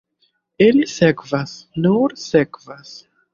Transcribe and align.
Ili 0.67 0.87
sekvas, 0.93 1.53
nur 1.85 2.17
sekvas. 2.23 2.97